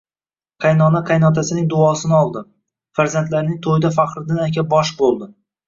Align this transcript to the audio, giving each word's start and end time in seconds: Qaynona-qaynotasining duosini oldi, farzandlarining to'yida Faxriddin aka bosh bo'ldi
Qaynona-qaynotasining 0.63 1.67
duosini 1.73 2.17
oldi, 2.21 2.43
farzandlarining 3.01 3.63
to'yida 3.69 3.95
Faxriddin 4.01 4.43
aka 4.51 4.69
bosh 4.77 4.97
bo'ldi 5.07 5.33